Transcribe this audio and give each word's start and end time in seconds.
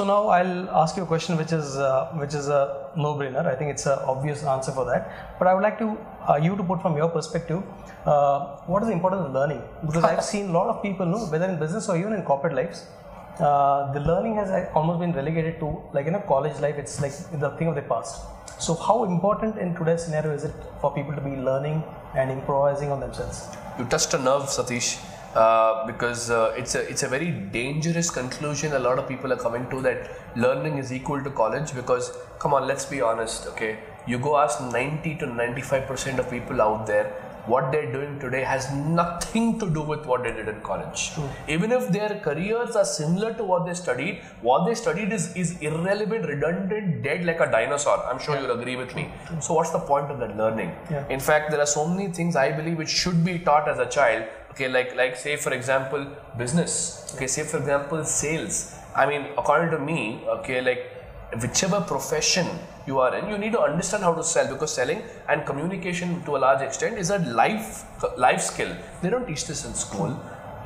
So 0.00 0.04
now 0.06 0.28
I'll 0.34 0.70
ask 0.82 0.96
you 0.96 1.02
a 1.02 1.06
question, 1.06 1.36
which 1.36 1.52
is 1.52 1.76
uh, 1.76 2.06
which 2.20 2.34
is 2.38 2.46
a 2.58 2.60
no-brainer. 2.96 3.42
I 3.50 3.54
think 3.54 3.70
it's 3.72 3.84
an 3.84 3.98
obvious 4.12 4.42
answer 4.52 4.72
for 4.76 4.84
that. 4.90 5.02
But 5.38 5.46
I 5.48 5.52
would 5.54 5.62
like 5.62 5.78
to 5.80 5.88
uh, 6.26 6.36
you 6.44 6.52
to 6.60 6.64
put 6.70 6.80
from 6.84 6.96
your 6.96 7.08
perspective, 7.16 7.60
uh, 8.06 8.38
what 8.72 8.82
is 8.82 8.88
the 8.88 8.94
importance 8.94 9.26
of 9.26 9.34
learning? 9.34 9.60
Because 9.88 10.04
I've 10.10 10.24
seen 10.24 10.46
a 10.48 10.52
lot 10.52 10.68
of 10.72 10.82
people, 10.82 11.04
know, 11.04 11.26
whether 11.34 11.44
in 11.50 11.58
business 11.58 11.90
or 11.90 11.98
even 11.98 12.14
in 12.14 12.22
corporate 12.22 12.54
lives, 12.54 12.86
uh, 13.40 13.92
the 13.92 14.00
learning 14.00 14.36
has 14.36 14.48
uh, 14.48 14.70
almost 14.74 15.00
been 15.00 15.12
relegated 15.12 15.60
to 15.60 15.68
like 15.92 16.06
in 16.06 16.14
a 16.14 16.22
college 16.32 16.58
life. 16.60 16.78
It's 16.78 16.98
like 17.02 17.12
the 17.44 17.50
thing 17.58 17.68
of 17.68 17.74
the 17.74 17.82
past. 17.82 18.24
So 18.58 18.74
how 18.88 19.04
important 19.04 19.58
in 19.58 19.74
today's 19.74 20.02
scenario 20.04 20.32
is 20.32 20.44
it 20.44 20.54
for 20.80 20.94
people 20.94 21.14
to 21.14 21.20
be 21.20 21.36
learning 21.50 21.84
and 22.14 22.30
improvising 22.30 22.90
on 22.90 23.00
themselves? 23.00 23.48
You 23.78 23.84
touched 23.84 24.14
a 24.14 24.18
nerve, 24.30 24.44
Satish. 24.44 24.90
Uh, 25.34 25.86
because 25.86 26.28
uh, 26.28 26.52
it's 26.56 26.74
a 26.74 26.80
it's 26.90 27.04
a 27.04 27.08
very 27.08 27.30
dangerous 27.30 28.10
conclusion. 28.10 28.72
A 28.72 28.78
lot 28.78 28.98
of 28.98 29.06
people 29.06 29.32
are 29.32 29.36
coming 29.36 29.68
to 29.70 29.80
that 29.82 30.10
learning 30.36 30.78
is 30.78 30.92
equal 30.92 31.22
to 31.22 31.30
college. 31.30 31.72
Because 31.74 32.12
come 32.40 32.52
on, 32.52 32.66
let's 32.66 32.84
be 32.84 33.00
honest. 33.00 33.46
Okay, 33.46 33.78
you 34.06 34.18
go 34.18 34.36
ask 34.36 34.60
90 34.60 35.18
to 35.18 35.26
95 35.26 35.86
percent 35.86 36.18
of 36.18 36.28
people 36.30 36.60
out 36.60 36.86
there 36.86 37.12
what 37.46 37.72
they're 37.72 37.90
doing 37.92 38.18
today 38.18 38.42
has 38.42 38.72
nothing 38.74 39.58
to 39.58 39.68
do 39.70 39.82
with 39.82 40.04
what 40.06 40.22
they 40.22 40.32
did 40.32 40.48
in 40.48 40.60
college. 40.60 41.12
True. 41.14 41.28
Even 41.48 41.72
if 41.72 41.88
their 41.88 42.20
careers 42.20 42.76
are 42.76 42.84
similar 42.84 43.32
to 43.34 43.44
what 43.44 43.66
they 43.66 43.74
studied, 43.74 44.20
what 44.42 44.66
they 44.66 44.74
studied 44.74 45.12
is, 45.12 45.34
is 45.34 45.58
irrelevant, 45.60 46.26
redundant, 46.26 47.02
dead 47.02 47.24
like 47.24 47.40
a 47.40 47.50
dinosaur. 47.50 48.04
I'm 48.06 48.18
sure 48.18 48.38
you'll 48.38 48.58
agree 48.58 48.76
with 48.76 48.94
me. 48.94 49.10
So, 49.40 49.54
what's 49.54 49.70
the 49.70 49.78
point 49.78 50.10
of 50.10 50.18
that 50.20 50.36
learning? 50.36 50.74
Yeah. 50.90 51.06
In 51.08 51.20
fact, 51.20 51.50
there 51.50 51.60
are 51.60 51.66
so 51.66 51.86
many 51.86 52.12
things 52.12 52.36
I 52.36 52.52
believe 52.52 52.76
which 52.76 52.90
should 52.90 53.24
be 53.24 53.38
taught 53.38 53.68
as 53.68 53.78
a 53.78 53.86
child. 53.86 54.24
Okay, 54.60 54.68
like 54.68 54.94
like 54.94 55.16
say 55.16 55.36
for 55.36 55.54
example, 55.54 56.02
business. 56.36 56.72
Okay, 57.14 57.26
say 57.26 57.44
for 57.44 57.56
example, 57.56 58.04
sales. 58.04 58.74
I 58.94 59.06
mean, 59.06 59.22
according 59.38 59.70
to 59.70 59.78
me, 59.78 60.20
okay, 60.32 60.60
like 60.60 60.82
whichever 61.40 61.80
profession 61.80 62.46
you 62.86 62.98
are 62.98 63.16
in, 63.16 63.30
you 63.30 63.38
need 63.38 63.52
to 63.52 63.60
understand 63.62 64.02
how 64.02 64.12
to 64.12 64.22
sell 64.22 64.52
because 64.52 64.74
selling 64.74 65.02
and 65.30 65.46
communication 65.46 66.22
to 66.26 66.36
a 66.36 66.40
large 66.44 66.60
extent 66.60 66.98
is 66.98 67.08
a 67.08 67.20
life 67.40 67.86
life 68.18 68.42
skill. 68.42 68.76
They 69.00 69.08
don't 69.08 69.26
teach 69.26 69.46
this 69.46 69.64
in 69.64 69.72
school. 69.72 70.14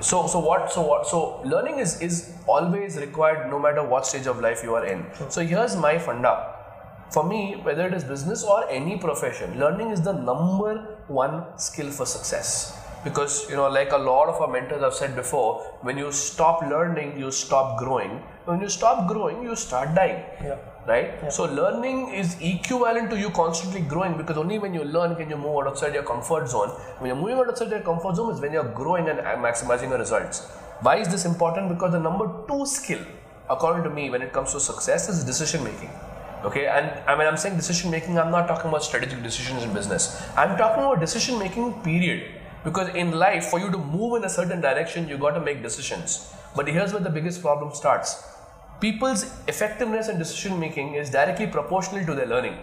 So 0.01 0.27
so 0.27 0.41
what 0.41 0.73
so 0.73 0.83
what 0.91 1.07
so 1.07 1.41
learning 1.55 1.79
is 1.79 2.01
is 2.11 2.21
always 2.49 3.01
required 3.07 3.49
no 3.49 3.61
matter 3.61 3.89
what 3.95 4.13
stage 4.13 4.27
of 4.27 4.41
life 4.41 4.65
you 4.65 4.75
are 4.75 4.85
in. 4.85 5.07
So 5.29 5.47
here's 5.55 5.77
my 5.77 5.99
funda. 6.01 6.37
For 7.13 7.23
me, 7.23 7.43
whether 7.63 7.87
it 7.87 7.95
is 7.95 8.03
business 8.03 8.43
or 8.43 8.69
any 8.69 8.97
profession, 8.97 9.61
learning 9.61 9.91
is 9.91 10.01
the 10.01 10.21
number 10.31 10.81
one 11.07 11.45
skill 11.69 11.93
for 11.93 12.07
success 12.07 12.81
because 13.05 13.49
you 13.51 13.57
know 13.57 13.69
like 13.69 13.93
a 13.93 13.99
lot 14.11 14.29
of 14.29 14.41
our 14.41 14.49
mentors 14.49 14.83
have 14.83 14.95
said 14.95 15.15
before 15.15 15.63
when 15.83 15.99
you 15.99 16.11
stop 16.11 16.63
learning 16.63 17.19
you 17.19 17.31
stop 17.31 17.79
growing. 17.79 18.23
When 18.47 18.61
you 18.61 18.69
stop 18.69 19.09
growing 19.09 19.43
you 19.43 19.57
start 19.57 19.95
dying. 19.95 20.23
Yeah. 20.43 20.57
right? 20.87 21.13
Yeah. 21.23 21.29
so 21.29 21.45
learning 21.45 22.13
is 22.13 22.37
equivalent 22.41 23.11
to 23.11 23.19
you 23.19 23.31
constantly 23.31 23.81
growing 23.81 24.17
because 24.17 24.37
only 24.37 24.59
when 24.59 24.75
you 24.75 24.85
learn 24.85 25.17
can 25.17 25.31
you 25.31 25.37
move 25.37 25.67
outside 25.67 25.95
your 25.95 26.03
comfort 26.03 26.49
zone. 26.49 26.71
When 26.99 27.09
you're 27.09 27.17
moving 27.17 27.39
outside 27.39 27.71
your 27.71 27.81
comfort 27.81 28.17
zone 28.17 28.33
is 28.35 28.41
when 28.41 28.53
you're 28.53 28.73
growing 28.81 29.09
and 29.09 29.21
uh, 29.21 29.37
maximizing 29.37 29.91
your 29.91 29.99
results. 29.99 30.47
Why 30.81 30.97
is 30.97 31.09
this 31.09 31.25
important? 31.25 31.69
Because 31.69 31.93
the 31.93 32.01
number 32.01 32.31
two 32.49 32.67
skill 32.67 33.05
according 33.51 33.85
to 33.85 33.91
me 33.91 34.11
when 34.11 34.23
it 34.23 34.33
comes 34.33 34.53
to 34.53 34.61
success 34.61 35.09
is 35.09 35.25
decision 35.25 35.63
making. 35.65 35.91
Okay? 36.45 36.67
And 36.67 36.91
i 37.09 37.17
mean 37.19 37.27
i'm 37.27 37.37
saying 37.37 37.57
decision 37.57 37.91
making 37.91 38.19
i'm 38.19 38.31
not 38.31 38.47
talking 38.47 38.69
about 38.69 38.83
strategic 38.85 39.23
decisions 39.23 39.63
in 39.63 39.73
business. 39.73 40.23
I'm 40.37 40.57
talking 40.57 40.83
about 40.85 41.01
decision 41.01 41.39
making 41.39 41.73
period 41.83 42.25
because 42.65 42.89
in 42.95 43.13
life 43.13 43.47
for 43.47 43.61
you 43.61 43.71
to 43.71 43.79
move 43.79 44.17
in 44.17 44.25
a 44.25 44.29
certain 44.29 44.61
direction 44.61 45.09
you 45.09 45.19
got 45.19 45.33
to 45.33 45.41
make 45.41 45.63
decisions. 45.63 46.33
But 46.57 46.69
here's 46.69 46.93
where 46.93 47.03
the 47.03 47.11
biggest 47.11 47.43
problem 47.43 47.75
starts. 47.75 48.23
People's 48.81 49.25
effectiveness 49.49 50.09
in 50.09 50.19
decision 50.19 50.59
making 50.59 50.95
is 50.95 51.11
directly 51.11 51.47
proportional 51.47 52.05
to 52.07 52.15
their 52.15 52.27
learning. 52.27 52.57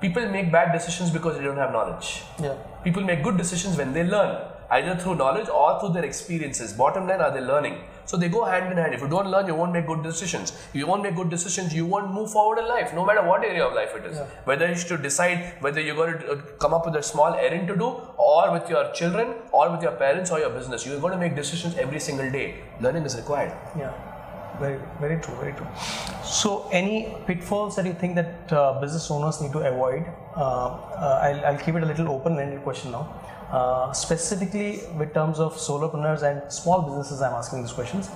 People 0.00 0.28
make 0.28 0.52
bad 0.52 0.72
decisions 0.72 1.10
because 1.10 1.36
they 1.36 1.44
don't 1.44 1.56
have 1.56 1.72
knowledge. 1.72 2.22
Yeah. 2.40 2.54
people 2.84 3.02
make 3.02 3.22
good 3.22 3.36
decisions 3.36 3.76
when 3.76 3.92
they 3.92 4.04
learn 4.04 4.36
either 4.70 4.96
through 4.96 5.16
knowledge 5.16 5.48
or 5.48 5.78
through 5.80 5.92
their 5.92 6.04
experiences. 6.04 6.72
Bottom 6.72 7.06
line 7.08 7.20
are 7.20 7.32
they 7.32 7.40
learning? 7.40 7.78
So 8.04 8.16
they 8.16 8.28
go 8.28 8.44
hand 8.44 8.70
in 8.72 8.78
hand. 8.78 8.94
If 8.94 9.00
you 9.00 9.08
don't 9.08 9.30
learn 9.30 9.46
you 9.46 9.54
won't 9.54 9.72
make 9.72 9.86
good 9.86 10.02
decisions. 10.02 10.52
If 10.52 10.74
you 10.74 10.86
won't 10.86 11.02
make 11.02 11.16
good 11.16 11.30
decisions 11.30 11.74
you 11.74 11.86
won't 11.86 12.12
move 12.12 12.30
forward 12.30 12.58
in 12.58 12.68
life 12.68 12.94
no 12.94 13.04
matter 13.04 13.22
what 13.22 13.44
area 13.44 13.64
of 13.64 13.74
life 13.74 13.94
it 13.96 14.06
is. 14.06 14.18
Whether 14.44 14.68
you 14.68 14.76
should 14.76 15.02
decide 15.02 15.54
whether 15.60 15.80
you're 15.80 15.96
going 15.96 16.18
to 16.18 16.32
uh, 16.32 16.36
come 16.58 16.74
up 16.74 16.86
with 16.86 16.96
a 16.96 17.02
small 17.02 17.34
errand 17.34 17.68
to 17.68 17.76
do 17.76 17.88
or 18.16 18.52
with 18.52 18.68
your 18.68 18.90
children 18.92 19.34
or 19.52 19.70
with 19.70 19.82
your 19.82 19.92
parents 19.92 20.30
or 20.30 20.38
your 20.38 20.50
business 20.50 20.86
you're 20.86 21.00
going 21.00 21.12
to 21.12 21.18
make 21.18 21.34
decisions 21.36 21.76
every 21.76 22.00
single 22.00 22.30
day. 22.30 22.56
Learning 22.80 23.04
is 23.04 23.16
required. 23.16 23.52
Yeah, 23.76 23.92
very, 24.58 24.78
very 25.00 25.20
true, 25.20 25.34
very 25.36 25.52
true. 25.52 25.66
So, 26.24 26.68
any 26.72 27.16
pitfalls 27.26 27.76
that 27.76 27.86
you 27.86 27.94
think 27.94 28.14
that 28.16 28.52
uh, 28.52 28.80
business 28.80 29.10
owners 29.10 29.40
need 29.40 29.52
to 29.52 29.60
avoid? 29.60 30.04
Uh, 30.36 30.40
uh, 30.40 31.20
I'll, 31.22 31.46
I'll 31.46 31.58
keep 31.58 31.74
it 31.74 31.82
a 31.82 31.86
little 31.86 32.08
open-ended 32.08 32.62
question 32.62 32.92
now. 32.92 33.04
Uh, 33.51 33.93
specifically, 33.93 34.81
with 34.97 35.13
terms 35.13 35.39
of 35.39 35.53
solopreneurs 35.55 36.23
and 36.23 36.51
small 36.51 36.81
businesses, 36.81 37.21
I'm 37.21 37.33
asking 37.33 37.61
these 37.61 37.71
questions. 37.71 38.09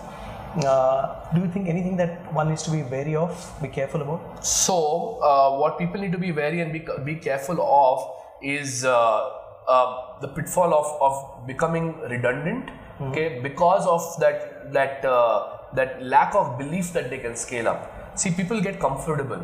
Uh, 0.66 1.32
do 1.36 1.42
you 1.42 1.48
think 1.48 1.68
anything 1.68 1.98
that 1.98 2.34
one 2.34 2.50
needs 2.50 2.64
to 2.64 2.72
be 2.72 2.82
wary 2.82 3.16
of, 3.16 3.54
be 3.62 3.68
careful 3.68 4.02
about? 4.02 4.46
So, 4.46 5.20
uh, 5.22 5.58
what 5.58 5.78
people 5.78 6.02
need 6.02 6.12
to 6.14 6.18
be 6.18 6.32
wary 6.32 6.62
and 6.62 6.74
be, 6.74 6.84
be 7.06 7.16
careful 7.16 7.62
of 7.62 8.16
is 8.42 8.84
uh, 8.84 9.30
uh, 9.68 10.20
the 10.22 10.28
pitfall 10.28 10.74
of, 10.74 11.02
of 11.02 11.48
becoming 11.48 12.00
redundant. 12.10 12.72
Okay, 13.00 13.40
because 13.44 13.86
of 13.86 14.02
that 14.20 14.74
that 14.74 15.06
uh, 15.06 15.58
that 15.76 16.02
lack 16.02 16.34
of 16.34 16.58
belief 16.58 16.94
that 16.94 17.12
they 17.12 17.20
can 17.20 17.36
scale 17.36 17.68
up. 17.68 18.18
See, 18.18 18.32
people 18.32 18.60
get 18.60 18.80
comfortable. 18.80 19.44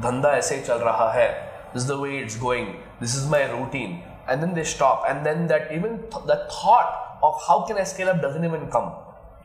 धंधा 0.00 0.30
ऐसे 0.36 0.56
ही 0.56 0.62
चल 0.62 0.78
रहा 0.78 1.10
है. 1.12 1.28
This 1.72 1.82
is 1.82 1.88
the 1.88 1.98
way 1.98 2.18
it's 2.18 2.36
going. 2.36 2.68
This 3.00 3.16
is 3.16 3.26
my 3.28 3.40
routine. 3.50 4.02
And 4.27 4.41
then 4.41 4.53
they 4.53 4.63
stop. 4.63 5.05
And 5.07 5.25
then 5.25 5.47
that 5.47 5.71
even 5.71 5.99
th- 5.99 6.25
the 6.25 6.47
thought 6.51 7.19
of 7.21 7.41
how 7.47 7.65
can 7.67 7.77
I 7.77 7.83
scale 7.83 8.09
up 8.09 8.21
doesn't 8.21 8.43
even 8.43 8.67
come. 8.67 8.93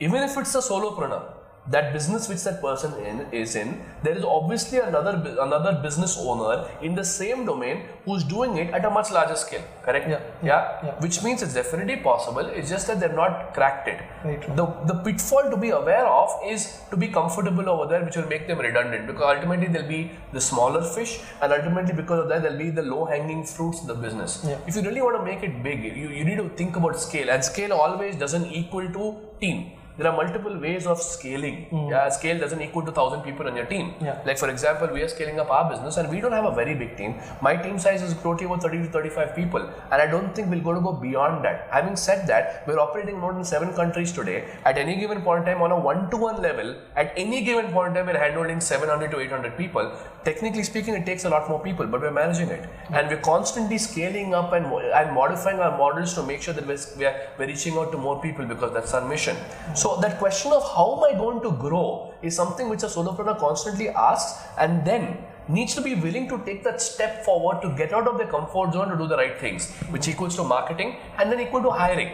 Even 0.00 0.22
if 0.22 0.36
it's 0.36 0.54
a 0.54 0.58
solopreneur, 0.58 1.22
that 1.70 1.92
business 1.92 2.28
which 2.28 2.42
that 2.44 2.60
person 2.60 2.92
in, 3.04 3.26
is 3.32 3.54
in, 3.54 3.80
there 4.02 4.16
is 4.16 4.24
obviously 4.24 4.78
another 4.78 5.12
another 5.40 5.72
business 5.82 6.16
owner 6.18 6.66
in 6.80 6.94
the 6.94 7.04
same 7.04 7.44
domain 7.44 7.82
who's 8.04 8.24
doing 8.24 8.56
it 8.56 8.70
at 8.72 8.84
a 8.84 8.90
much 8.90 9.10
larger 9.10 9.36
scale. 9.36 9.64
Correct? 9.84 10.08
Yeah, 10.08 10.20
Yeah. 10.42 10.62
yeah. 10.86 10.94
Which 11.04 11.22
means 11.22 11.42
it's 11.42 11.54
definitely 11.54 11.96
possible. 11.96 12.46
It's 12.46 12.70
just 12.70 12.86
that 12.88 13.00
they're 13.00 13.18
not 13.22 13.52
cracked 13.54 13.88
it. 13.88 14.00
True. 14.22 14.54
The 14.60 14.66
the 14.92 14.96
pitfall 15.08 15.50
to 15.50 15.56
be 15.56 15.70
aware 15.80 16.06
of 16.06 16.30
is 16.54 16.80
to 16.90 16.96
be 16.96 17.08
comfortable 17.08 17.68
over 17.68 17.86
there, 17.92 18.02
which 18.04 18.16
will 18.16 18.30
make 18.34 18.46
them 18.52 18.58
redundant 18.68 19.06
because 19.06 19.36
ultimately 19.36 19.68
they'll 19.68 19.88
be 19.96 20.02
the 20.32 20.40
smaller 20.50 20.82
fish, 20.96 21.20
and 21.42 21.52
ultimately 21.58 21.94
because 22.02 22.20
of 22.24 22.28
that 22.30 22.42
they'll 22.42 22.62
be 22.66 22.70
the 22.70 22.86
low 22.94 23.04
hanging 23.14 23.44
fruits 23.44 23.82
in 23.82 23.88
the 23.92 23.98
business. 24.06 24.42
Yeah. 24.46 24.58
If 24.66 24.76
you 24.76 24.82
really 24.88 25.02
want 25.02 25.18
to 25.20 25.24
make 25.32 25.42
it 25.50 25.62
big, 25.62 25.84
you, 25.84 26.08
you 26.20 26.24
need 26.24 26.36
to 26.44 26.48
think 26.62 26.76
about 26.76 26.98
scale, 27.08 27.28
and 27.30 27.44
scale 27.44 27.72
always 27.72 28.16
doesn't 28.16 28.46
equal 28.62 28.88
to 28.98 29.04
team. 29.40 29.72
There 29.98 30.06
are 30.06 30.16
multiple 30.16 30.56
ways 30.56 30.86
of 30.86 31.00
scaling. 31.02 31.56
Hmm. 31.70 31.88
Yeah, 31.90 32.08
scale 32.08 32.38
doesn't 32.38 32.62
equal 32.62 32.84
to 32.88 32.92
thousand 32.92 33.22
people 33.22 33.48
on 33.48 33.56
your 33.56 33.66
team. 33.66 33.94
Yeah. 34.00 34.20
Like 34.24 34.38
for 34.38 34.48
example, 34.48 34.88
we 34.96 35.02
are 35.02 35.08
scaling 35.08 35.40
up 35.40 35.50
our 35.50 35.68
business, 35.70 35.96
and 35.96 36.08
we 36.08 36.20
don't 36.20 36.36
have 36.38 36.44
a 36.44 36.54
very 36.58 36.74
big 36.82 36.96
team. 36.96 37.16
My 37.42 37.56
team 37.56 37.80
size 37.80 38.02
is 38.02 38.14
to 38.14 38.28
about 38.28 38.62
30 38.62 38.78
to 38.84 38.90
35 38.96 39.34
people, 39.34 39.62
and 39.90 40.02
I 40.02 40.06
don't 40.06 40.36
think 40.36 40.50
we're 40.50 40.60
going 40.68 40.76
to 40.76 40.82
go 40.82 40.92
beyond 40.92 41.44
that. 41.44 41.66
Having 41.72 41.96
said 41.96 42.28
that, 42.28 42.62
we're 42.68 42.78
operating 42.78 43.18
more 43.18 43.32
than 43.32 43.44
seven 43.44 43.74
countries 43.74 44.12
today. 44.12 44.44
At 44.64 44.78
any 44.78 44.94
given 45.00 45.20
point 45.22 45.40
in 45.40 45.46
time, 45.46 45.62
on 45.62 45.72
a 45.72 45.80
one-to-one 45.88 46.40
level, 46.42 46.76
at 46.94 47.12
any 47.16 47.42
given 47.42 47.72
point 47.72 47.88
in 47.88 47.94
time, 47.94 48.06
we're 48.06 48.22
handling 48.24 48.60
700 48.60 49.10
to 49.10 49.18
800 49.18 49.56
people. 49.56 49.90
Technically 50.24 50.62
speaking, 50.62 50.94
it 50.94 51.06
takes 51.06 51.24
a 51.24 51.28
lot 51.28 51.48
more 51.48 51.60
people, 51.60 51.88
but 51.88 52.00
we're 52.00 52.12
managing 52.12 52.50
it, 52.50 52.64
hmm. 52.66 52.94
and 52.94 53.08
we're 53.08 53.26
constantly 53.32 53.78
scaling 53.78 54.32
up 54.32 54.52
and, 54.52 54.66
and 55.00 55.12
modifying 55.12 55.58
our 55.58 55.76
models 55.76 56.14
to 56.14 56.22
make 56.22 56.40
sure 56.40 56.54
that 56.54 56.66
we're, 56.68 56.78
we 56.96 57.04
are, 57.04 57.16
we're 57.36 57.48
reaching 57.48 57.76
out 57.76 57.90
to 57.90 57.98
more 57.98 58.22
people 58.22 58.46
because 58.46 58.72
that's 58.72 58.94
our 58.94 59.04
mission. 59.08 59.34
Hmm. 59.34 59.74
So 59.74 59.87
that 59.96 60.18
question 60.18 60.52
of 60.52 60.62
how 60.62 60.96
am 60.96 61.14
I 61.14 61.18
going 61.18 61.40
to 61.42 61.52
grow 61.52 62.14
is 62.22 62.36
something 62.36 62.68
which 62.68 62.82
a 62.82 62.86
solopreneur 62.86 63.38
constantly 63.38 63.88
asks, 63.88 64.40
and 64.58 64.84
then 64.84 65.18
needs 65.48 65.74
to 65.74 65.80
be 65.80 65.94
willing 65.94 66.28
to 66.28 66.38
take 66.44 66.62
that 66.64 66.80
step 66.80 67.24
forward 67.24 67.62
to 67.62 67.74
get 67.76 67.92
out 67.92 68.06
of 68.06 68.18
their 68.18 68.26
comfort 68.26 68.72
zone 68.72 68.88
to 68.90 68.96
do 68.96 69.06
the 69.06 69.16
right 69.16 69.38
things, 69.40 69.72
which 69.90 70.08
equals 70.08 70.36
to 70.36 70.44
marketing 70.44 70.96
and 71.18 71.32
then 71.32 71.40
equal 71.40 71.62
to 71.62 71.70
hiring. 71.70 72.10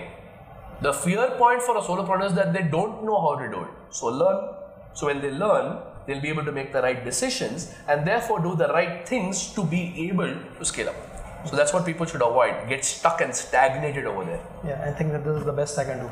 The 0.80 0.92
fear 0.92 1.30
point 1.38 1.62
for 1.62 1.76
a 1.76 1.80
solopreneur 1.80 2.26
is 2.26 2.34
that 2.34 2.52
they 2.52 2.62
don't 2.62 3.04
know 3.04 3.20
how 3.20 3.36
to 3.36 3.50
do 3.50 3.62
it. 3.62 3.70
So 3.90 4.06
learn. 4.06 4.54
So 4.92 5.06
when 5.06 5.20
they 5.20 5.30
learn, 5.30 5.78
they'll 6.06 6.20
be 6.20 6.28
able 6.28 6.44
to 6.44 6.52
make 6.52 6.72
the 6.72 6.82
right 6.82 7.04
decisions 7.04 7.74
and 7.88 8.06
therefore 8.06 8.40
do 8.40 8.54
the 8.54 8.68
right 8.68 9.08
things 9.08 9.52
to 9.54 9.64
be 9.64 10.08
able 10.08 10.34
to 10.58 10.64
scale 10.64 10.90
up. 10.90 10.96
So 11.46 11.56
that's 11.56 11.72
what 11.72 11.84
people 11.84 12.06
should 12.06 12.22
avoid. 12.22 12.68
Get 12.68 12.84
stuck 12.84 13.20
and 13.20 13.34
stagnated 13.34 14.06
over 14.06 14.24
there. 14.24 14.46
Yeah, 14.64 14.84
I 14.86 14.92
think 14.92 15.12
that 15.12 15.24
this 15.24 15.38
is 15.38 15.44
the 15.44 15.52
best 15.52 15.78
I 15.78 15.84
can 15.84 15.98
do. 16.00 16.10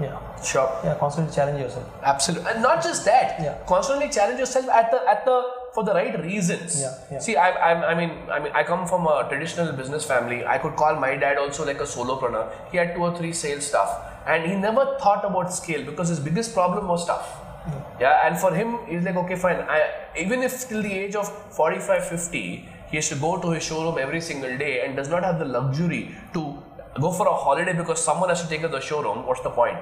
Yeah, 0.00 0.16
Sure. 0.42 0.70
yeah, 0.84 0.94
constantly 0.94 1.34
challenge 1.34 1.60
yourself. 1.60 1.84
Absolutely, 2.04 2.50
and 2.52 2.62
not 2.62 2.82
just 2.82 3.04
that. 3.04 3.40
Yeah. 3.40 3.56
Constantly 3.66 4.08
challenge 4.08 4.38
yourself 4.38 4.68
at 4.68 4.90
the 4.92 5.00
at 5.08 5.24
the 5.24 5.42
for 5.74 5.82
the 5.84 5.92
right 5.92 6.18
reasons. 6.22 6.80
Yeah, 6.80 6.94
yeah. 7.10 7.18
See, 7.18 7.36
I, 7.36 7.48
I, 7.50 7.90
I 7.92 7.94
mean, 7.94 8.12
I 8.30 8.38
mean, 8.38 8.52
I 8.54 8.62
come 8.62 8.86
from 8.86 9.06
a 9.06 9.26
traditional 9.28 9.72
business 9.72 10.04
family. 10.04 10.46
I 10.46 10.58
could 10.58 10.76
call 10.76 10.94
my 11.00 11.16
dad 11.16 11.36
also 11.38 11.66
like 11.66 11.80
a 11.80 11.88
solopreneur. 11.94 12.46
He 12.70 12.78
had 12.78 12.94
two 12.94 13.02
or 13.02 13.16
three 13.16 13.32
sales 13.32 13.66
staff, 13.66 13.90
and 14.26 14.48
he 14.50 14.54
never 14.56 14.96
thought 15.00 15.24
about 15.24 15.52
scale 15.52 15.84
because 15.84 16.08
his 16.08 16.20
biggest 16.20 16.54
problem 16.54 16.86
was 16.86 17.02
staff. 17.02 17.26
Mm. 17.66 18.00
Yeah, 18.00 18.26
and 18.26 18.38
for 18.38 18.54
him, 18.54 18.78
he's 18.86 19.02
like, 19.02 19.16
okay, 19.16 19.34
fine. 19.36 19.56
I, 19.68 19.90
even 20.16 20.42
if 20.42 20.68
till 20.68 20.80
the 20.82 20.92
age 20.92 21.16
of 21.16 21.28
45, 21.56 22.06
50, 22.06 22.68
he 22.90 22.96
has 22.96 23.08
to 23.08 23.16
go 23.16 23.36
to 23.38 23.50
his 23.50 23.64
showroom 23.64 23.98
every 23.98 24.20
single 24.20 24.56
day 24.56 24.84
and 24.84 24.96
does 24.96 25.08
not 25.08 25.24
have 25.24 25.38
the 25.40 25.44
luxury 25.44 26.14
to 26.34 26.62
go 27.00 27.12
for 27.12 27.26
a 27.26 27.34
holiday 27.34 27.72
because 27.72 28.02
someone 28.02 28.28
has 28.28 28.42
to 28.42 28.48
take 28.48 28.60
her 28.60 28.68
to 28.68 28.72
the 28.72 28.80
showroom, 28.80 29.26
what's 29.26 29.40
the 29.42 29.50
point? 29.50 29.76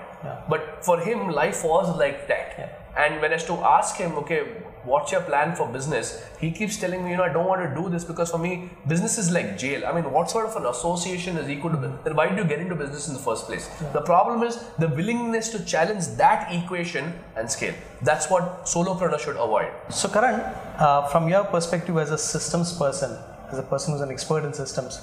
But 0.49 0.85
for 0.85 1.01
him, 1.01 1.31
life 1.31 1.65
was 1.65 1.97
like 1.97 2.29
that. 2.29 2.83
And 2.97 3.21
when 3.21 3.31
I 3.31 3.35
used 3.35 3.47
to 3.49 3.55
ask 3.57 3.97
him, 3.97 4.13
okay, 4.13 4.41
what's 4.85 5.13
your 5.13 5.21
plan 5.21 5.55
for 5.55 5.69
business? 5.69 6.25
He 6.41 6.51
keeps 6.51 6.79
telling 6.79 7.05
me, 7.05 7.11
you 7.11 7.19
know, 7.19 7.25
I 7.25 7.33
don't 7.33 7.47
want 7.47 7.63
to 7.69 7.83
do 7.83 7.91
this 7.91 8.05
because 8.05 8.31
for 8.31 8.39
me, 8.39 8.71
business 8.87 9.19
is 9.19 9.31
like 9.31 9.59
jail. 9.59 9.85
I 9.87 9.93
mean, 9.93 10.11
what 10.11 10.31
sort 10.31 10.47
of 10.47 10.57
an 10.57 10.65
association 10.65 11.37
is 11.37 11.51
equal 11.51 11.73
to 11.73 11.77
business? 11.77 12.01
Then 12.05 12.17
why 12.17 12.31
do 12.31 12.37
you 12.37 12.45
get 12.45 12.61
into 12.61 12.75
business 12.75 13.09
in 13.09 13.15
the 13.15 13.21
first 13.21 13.45
place? 13.47 13.69
The 13.93 14.01
problem 14.01 14.43
is 14.43 14.57
the 14.79 14.89
willingness 14.89 15.51
to 15.51 15.63
challenge 15.63 16.07
that 16.17 16.51
equation 16.51 17.13
and 17.37 17.51
scale. 17.51 17.75
That's 18.01 18.31
what 18.31 18.65
solopreneur 18.65 19.21
should 19.21 19.37
avoid. 19.37 19.71
So, 19.91 20.09
Karan, 20.09 20.41
uh, 20.79 21.07
from 21.09 21.29
your 21.29 21.45
perspective 21.45 21.99
as 21.99 22.13
a 22.13 22.19
systems 22.19 22.73
person, 22.73 23.19
as 23.53 23.59
a 23.59 23.63
person 23.63 23.93
who's 23.93 24.01
an 24.01 24.11
expert 24.11 24.45
in 24.45 24.55
systems, 24.55 24.99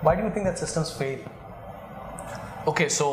why 0.00 0.16
do 0.16 0.22
you 0.22 0.30
think 0.30 0.46
that 0.46 0.58
systems 0.58 0.90
fail? 0.90 1.18
Okay, 2.66 2.88
so 2.88 3.08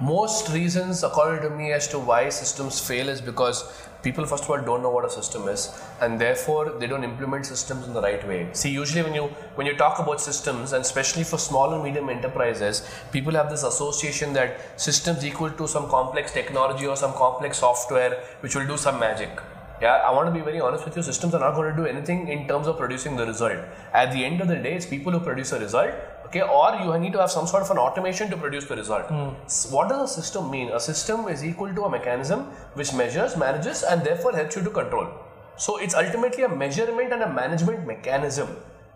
most 0.00 0.50
reasons, 0.50 1.02
according 1.02 1.42
to 1.42 1.50
me, 1.50 1.72
as 1.72 1.88
to 1.88 1.98
why 1.98 2.28
systems 2.28 2.78
fail 2.78 3.08
is 3.08 3.20
because 3.20 3.64
people, 4.04 4.24
first 4.24 4.44
of 4.44 4.50
all, 4.50 4.60
don't 4.60 4.80
know 4.80 4.90
what 4.90 5.04
a 5.04 5.10
system 5.10 5.48
is, 5.48 5.76
and 6.00 6.20
therefore 6.20 6.76
they 6.78 6.86
don't 6.86 7.02
implement 7.02 7.46
systems 7.46 7.88
in 7.88 7.94
the 7.94 8.00
right 8.00 8.24
way. 8.28 8.48
See, 8.52 8.70
usually 8.70 9.02
when 9.02 9.14
you 9.14 9.24
when 9.56 9.66
you 9.66 9.74
talk 9.76 9.98
about 9.98 10.20
systems, 10.20 10.72
and 10.72 10.84
especially 10.84 11.24
for 11.24 11.36
small 11.36 11.74
and 11.74 11.82
medium 11.82 12.08
enterprises, 12.10 12.88
people 13.10 13.32
have 13.32 13.50
this 13.50 13.64
association 13.64 14.32
that 14.34 14.80
systems 14.80 15.24
equal 15.24 15.50
to 15.50 15.66
some 15.66 15.88
complex 15.88 16.30
technology 16.30 16.86
or 16.86 16.96
some 16.96 17.12
complex 17.14 17.58
software 17.58 18.22
which 18.40 18.54
will 18.54 18.68
do 18.68 18.76
some 18.76 19.00
magic. 19.00 19.46
Yeah, 19.80 19.96
I 19.96 20.10
want 20.12 20.26
to 20.26 20.32
be 20.32 20.40
very 20.40 20.60
honest 20.60 20.84
with 20.84 20.96
you. 20.96 21.02
Systems 21.02 21.34
are 21.34 21.40
not 21.40 21.54
going 21.54 21.70
to 21.70 21.76
do 21.76 21.86
anything 21.86 22.28
in 22.28 22.48
terms 22.48 22.66
of 22.66 22.78
producing 22.78 23.16
the 23.16 23.26
result. 23.26 23.58
At 23.92 24.12
the 24.12 24.24
end 24.24 24.40
of 24.40 24.48
the 24.48 24.56
day, 24.56 24.74
it's 24.74 24.86
people 24.86 25.12
who 25.12 25.20
produce 25.20 25.52
a 25.52 25.60
result 25.60 25.94
okay? 26.26 26.42
Or 26.42 26.74
you 26.82 26.98
need 26.98 27.12
to 27.12 27.20
have 27.20 27.30
some 27.30 27.46
sort 27.46 27.62
of 27.62 27.70
an 27.70 27.78
automation 27.78 28.30
to 28.30 28.36
produce 28.36 28.66
the 28.66 28.76
result. 28.76 29.06
Hmm. 29.06 29.30
S- 29.44 29.70
what 29.70 29.88
does 29.88 30.10
a 30.10 30.14
system 30.20 30.50
mean? 30.50 30.70
A 30.70 30.80
system 30.80 31.28
is 31.28 31.44
equal 31.44 31.74
to 31.74 31.84
a 31.84 31.90
mechanism 31.90 32.40
which 32.74 32.92
measures 32.92 33.36
manages 33.36 33.82
and 33.82 34.04
therefore 34.04 34.32
helps 34.32 34.56
you 34.56 34.62
to 34.62 34.70
control. 34.70 35.08
So 35.56 35.78
it's 35.78 35.94
ultimately 35.94 36.42
a 36.44 36.48
measurement 36.48 37.12
and 37.12 37.22
a 37.22 37.32
management 37.32 37.86
mechanism. 37.86 38.48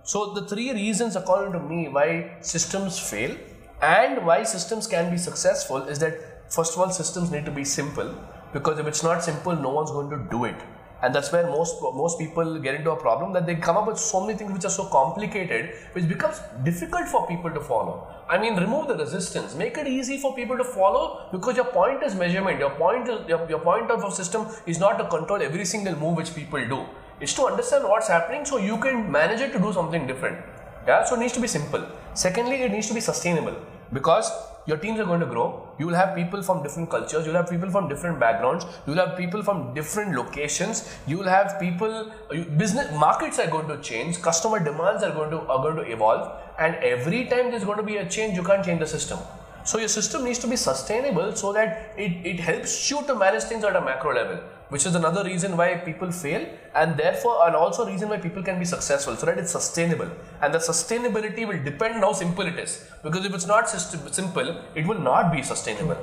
So 0.02 0.32
the 0.34 0.46
three 0.46 0.72
reasons 0.72 1.16
according 1.16 1.52
to 1.52 1.60
me 1.60 1.88
why 1.88 2.36
systems 2.40 2.98
fail 2.98 3.36
and 3.80 4.26
why 4.26 4.42
systems 4.42 4.86
can 4.86 5.10
be 5.10 5.18
successful 5.18 5.82
is 5.94 5.98
that 6.00 6.52
first 6.52 6.74
of 6.74 6.80
all 6.80 6.90
systems 6.90 7.30
need 7.30 7.44
to 7.46 7.50
be 7.50 7.64
simple 7.64 8.14
because 8.52 8.78
if 8.78 8.86
it's 8.86 9.02
not 9.02 9.22
simple 9.22 9.54
no 9.54 9.70
one's 9.70 9.90
going 9.90 10.10
to 10.10 10.20
do 10.30 10.44
it. 10.44 10.56
And 11.02 11.14
that's 11.14 11.32
where 11.32 11.46
most 11.46 11.80
most 11.80 12.18
people 12.18 12.58
get 12.60 12.74
into 12.74 12.90
a 12.90 12.96
problem 12.96 13.32
that 13.32 13.46
they 13.46 13.54
come 13.54 13.76
up 13.78 13.86
with 13.86 13.98
so 13.98 14.20
many 14.24 14.36
things 14.38 14.52
which 14.52 14.66
are 14.66 14.74
so 14.74 14.84
complicated 14.84 15.70
which 15.94 16.06
becomes 16.06 16.40
difficult 16.62 17.08
for 17.08 17.26
people 17.26 17.50
to 17.50 17.60
follow. 17.60 17.94
I 18.28 18.38
mean 18.38 18.56
remove 18.56 18.88
the 18.88 18.96
resistance. 18.96 19.54
Make 19.54 19.78
it 19.78 19.86
easy 19.86 20.18
for 20.18 20.34
people 20.34 20.58
to 20.58 20.64
follow 20.64 21.28
because 21.32 21.56
your 21.56 21.70
point 21.78 22.02
is 22.02 22.14
measurement. 22.14 22.58
Your 22.58 22.70
point 22.70 23.08
is 23.08 23.26
your, 23.28 23.48
your 23.48 23.60
point 23.60 23.90
of 23.90 24.12
system 24.12 24.46
is 24.66 24.78
not 24.78 24.98
to 24.98 25.08
control 25.16 25.40
every 25.40 25.64
single 25.64 25.96
move 25.96 26.16
which 26.16 26.34
people 26.34 26.68
do. 26.68 26.84
It's 27.18 27.34
to 27.34 27.46
understand 27.46 27.84
what's 27.84 28.08
happening 28.08 28.44
so 28.44 28.58
you 28.58 28.76
can 28.76 29.10
manage 29.10 29.40
it 29.40 29.52
to 29.54 29.58
do 29.58 29.72
something 29.72 30.06
different. 30.06 30.38
Yeah 30.86 31.04
so 31.04 31.16
it 31.16 31.20
needs 31.20 31.32
to 31.32 31.40
be 31.40 31.48
simple. 31.48 31.86
Secondly 32.12 32.62
it 32.62 32.72
needs 32.72 32.88
to 32.88 32.94
be 32.94 33.00
sustainable 33.00 33.56
because 33.92 34.30
your 34.66 34.76
teams 34.76 35.00
are 35.00 35.04
going 35.04 35.20
to 35.20 35.26
grow. 35.26 35.68
You 35.78 35.86
will 35.86 35.94
have 35.94 36.14
people 36.14 36.42
from 36.42 36.62
different 36.62 36.90
cultures. 36.90 37.26
You 37.26 37.32
will 37.32 37.40
have 37.40 37.50
people 37.50 37.70
from 37.70 37.88
different 37.88 38.20
backgrounds. 38.20 38.64
You 38.86 38.94
will 38.94 39.06
have 39.06 39.16
people 39.16 39.42
from 39.42 39.74
different 39.74 40.14
locations. 40.14 40.96
You 41.06 41.18
will 41.18 41.28
have 41.28 41.58
people 41.58 42.12
business 42.56 42.92
markets 42.98 43.38
are 43.38 43.48
going 43.48 43.68
to 43.68 43.78
change. 43.78 44.20
Customer 44.20 44.60
demands 44.60 45.02
are 45.02 45.12
going 45.12 45.30
to 45.30 45.40
are 45.40 45.62
going 45.62 45.76
to 45.76 45.90
evolve. 45.90 46.32
And 46.58 46.76
every 46.76 47.24
time 47.26 47.50
there's 47.50 47.64
going 47.64 47.78
to 47.78 47.88
be 47.92 47.96
a 47.96 48.08
change 48.08 48.36
you 48.36 48.44
can't 48.44 48.64
change 48.64 48.80
the 48.80 48.86
system 48.86 49.18
so 49.64 49.78
your 49.78 49.88
system 49.88 50.24
needs 50.24 50.38
to 50.38 50.46
be 50.46 50.56
sustainable 50.56 51.34
so 51.34 51.52
that 51.52 51.92
it, 51.96 52.12
it 52.24 52.40
helps 52.40 52.90
you 52.90 53.02
to 53.06 53.14
manage 53.14 53.44
things 53.44 53.64
at 53.64 53.76
a 53.76 53.80
macro 53.80 54.14
level 54.14 54.40
which 54.70 54.86
is 54.86 54.94
another 54.94 55.22
reason 55.24 55.56
why 55.56 55.68
people 55.88 56.10
fail 56.10 56.46
and 56.74 56.96
therefore 56.96 57.46
and 57.46 57.56
also 57.56 57.84
a 57.84 57.86
reason 57.90 58.08
why 58.08 58.16
people 58.16 58.42
can 58.42 58.58
be 58.58 58.64
successful 58.64 59.16
so 59.16 59.26
that 59.26 59.36
it's 59.36 59.50
sustainable. 59.50 60.08
And 60.40 60.54
the 60.54 60.58
sustainability 60.58 61.46
will 61.46 61.62
depend 61.62 61.96
on 61.96 62.02
how 62.02 62.12
simple 62.12 62.46
it 62.46 62.58
is 62.58 62.86
because 63.02 63.24
if 63.26 63.34
it's 63.34 63.46
not 63.46 63.68
system, 63.68 64.00
simple 64.12 64.62
it 64.74 64.86
will 64.86 64.98
not 64.98 65.32
be 65.32 65.42
sustainable. 65.42 65.98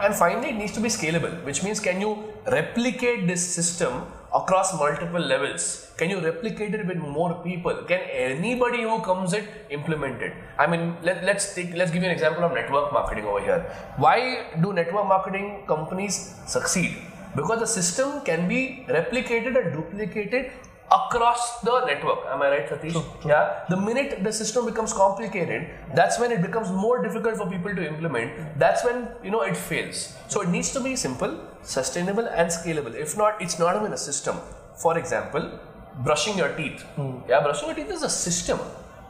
And 0.00 0.14
finally 0.14 0.50
it 0.50 0.56
needs 0.56 0.72
to 0.72 0.80
be 0.80 0.88
scalable 0.88 1.44
which 1.44 1.62
means 1.62 1.80
can 1.80 2.00
you 2.00 2.24
replicate 2.46 3.26
this 3.26 3.54
system 3.54 4.04
across 4.34 4.76
multiple 4.78 5.20
levels 5.20 5.92
can 6.02 6.10
you 6.10 6.20
replicate 6.20 6.74
it 6.74 6.86
with 6.86 6.96
more 6.96 7.34
people? 7.44 7.74
Can 7.86 8.00
anybody 8.00 8.82
who 8.82 9.00
comes 9.02 9.34
it 9.34 9.44
implement 9.70 10.20
it? 10.20 10.32
I 10.58 10.66
mean 10.66 10.96
let, 11.02 11.22
let's 11.22 11.54
take 11.54 11.74
let's 11.74 11.92
give 11.92 12.02
you 12.02 12.08
an 12.08 12.14
example 12.14 12.42
of 12.44 12.52
network 12.52 12.92
marketing 12.92 13.24
over 13.24 13.40
here. 13.40 13.60
Why 13.98 14.46
do 14.60 14.72
network 14.72 15.06
marketing 15.06 15.64
companies 15.68 16.34
succeed? 16.46 16.96
Because 17.36 17.60
the 17.60 17.66
system 17.66 18.22
can 18.22 18.48
be 18.48 18.84
replicated 18.88 19.54
and 19.60 19.72
duplicated 19.72 20.50
across 20.90 21.60
the 21.60 21.84
network. 21.86 22.20
Am 22.28 22.42
I 22.42 22.48
right, 22.50 22.68
Satish? 22.68 22.96
Yeah. 23.24 23.64
The 23.68 23.76
minute 23.76 24.22
the 24.22 24.32
system 24.32 24.66
becomes 24.66 24.92
complicated, 24.92 25.68
that's 25.94 26.18
when 26.18 26.32
it 26.32 26.42
becomes 26.42 26.70
more 26.70 27.02
difficult 27.02 27.36
for 27.36 27.48
people 27.48 27.74
to 27.74 27.86
implement. 27.86 28.58
That's 28.58 28.84
when 28.84 29.08
you 29.22 29.30
know 29.30 29.42
it 29.42 29.56
fails. 29.56 30.14
So 30.28 30.42
it 30.42 30.48
needs 30.48 30.72
to 30.72 30.80
be 30.80 30.96
simple, 30.96 31.38
sustainable, 31.62 32.26
and 32.26 32.50
scalable. 32.50 32.94
If 32.94 33.16
not, 33.16 33.40
it's 33.40 33.58
not 33.58 33.76
even 33.76 33.92
a 33.92 33.98
system. 33.98 34.36
For 34.76 34.98
example, 34.98 35.58
brushing 35.98 36.36
your 36.36 36.54
teeth. 36.54 36.82
Hmm. 36.96 37.18
Yeah, 37.28 37.42
brushing 37.42 37.68
your 37.68 37.76
teeth 37.76 37.90
is 37.90 38.02
a 38.02 38.10
system. 38.10 38.58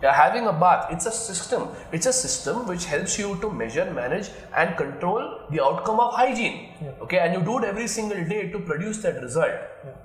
Yeah, 0.02 0.12
having 0.12 0.48
a 0.48 0.52
bath, 0.52 0.88
it's 0.90 1.06
a 1.06 1.12
system. 1.12 1.68
It's 1.92 2.06
a 2.06 2.12
system 2.12 2.66
which 2.66 2.86
helps 2.86 3.18
you 3.20 3.36
to 3.40 3.48
measure, 3.48 3.88
manage, 3.92 4.30
and 4.56 4.76
control 4.76 5.38
the 5.50 5.62
outcome 5.62 6.00
of 6.00 6.14
hygiene. 6.14 6.70
Okay, 7.02 7.18
and 7.18 7.32
you 7.34 7.40
do 7.40 7.58
it 7.58 7.64
every 7.64 7.86
single 7.86 8.24
day 8.24 8.50
to 8.50 8.58
produce 8.58 8.98
that 9.02 9.22
result. 9.22 9.52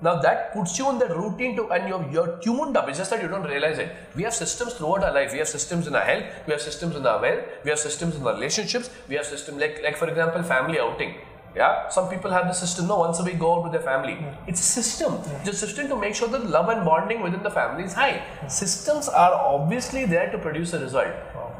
Now 0.00 0.20
that 0.20 0.52
puts 0.52 0.78
you 0.78 0.88
in 0.90 1.00
that 1.00 1.16
routine 1.16 1.56
to, 1.56 1.68
and 1.70 1.88
you're, 1.88 2.06
you're 2.12 2.38
tuned 2.38 2.76
up. 2.76 2.88
It's 2.88 2.98
just 2.98 3.10
that 3.10 3.22
you 3.22 3.28
don't 3.28 3.42
realize 3.42 3.78
it. 3.78 3.90
We 4.14 4.22
have 4.22 4.34
systems 4.34 4.74
throughout 4.74 5.02
our 5.02 5.12
life. 5.12 5.32
We 5.32 5.38
have 5.38 5.48
systems 5.48 5.88
in 5.88 5.96
our 5.96 6.02
health. 6.02 6.24
We 6.46 6.52
have 6.52 6.62
systems 6.62 6.94
in 6.94 7.04
our 7.04 7.20
wealth. 7.20 7.44
We 7.64 7.70
have 7.70 7.80
systems 7.80 8.14
in 8.14 8.24
our 8.24 8.34
relationships. 8.34 8.90
We 9.08 9.16
have 9.16 9.26
systems 9.26 9.60
like, 9.60 9.80
like 9.82 9.96
for 9.96 10.08
example, 10.08 10.44
family 10.44 10.78
outing. 10.78 11.16
Yeah, 11.58 11.88
some 11.88 12.08
people 12.08 12.30
have 12.30 12.46
the 12.46 12.52
system. 12.52 12.86
No, 12.86 12.98
once 13.00 13.18
a 13.18 13.24
week 13.24 13.38
go 13.38 13.54
out 13.56 13.62
with 13.64 13.72
their 13.72 13.86
family. 13.90 14.14
Hmm. 14.14 14.50
It's 14.50 14.60
a 14.60 14.68
system. 14.80 15.14
Hmm. 15.14 15.40
It's 15.40 15.56
a 15.56 15.66
system 15.66 15.88
to 15.88 15.96
make 15.96 16.14
sure 16.14 16.28
that 16.34 16.48
love 16.56 16.68
and 16.74 16.84
bonding 16.84 17.20
within 17.26 17.42
the 17.42 17.50
family 17.50 17.84
is 17.84 17.94
high. 17.94 18.18
Hmm. 18.18 18.48
Systems 18.48 19.08
are 19.08 19.32
obviously 19.34 20.04
there 20.14 20.30
to 20.30 20.38
produce 20.38 20.72
a 20.78 20.80
result. 20.86 21.14